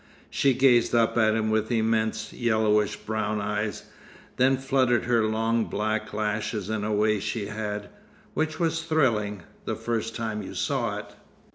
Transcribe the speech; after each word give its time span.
She 0.31 0.55
gazed 0.55 0.95
up 0.95 1.15
at 1.15 1.35
him 1.35 1.51
with 1.51 1.71
immense, 1.71 2.33
yellowish 2.33 2.95
brown 2.95 3.39
eyes, 3.39 3.83
then 4.37 4.57
fluttered 4.57 5.03
her 5.05 5.23
long 5.25 5.65
black 5.65 6.11
lashes 6.11 6.71
in 6.71 6.83
a 6.83 6.91
way 6.91 7.19
she 7.19 7.45
had, 7.45 7.87
which 8.33 8.59
was 8.59 8.81
thrilling 8.81 9.43
the 9.65 9.75
first 9.75 10.15
time 10.15 10.41
you 10.41 10.55
saw 10.55 10.97
it. 10.97 11.13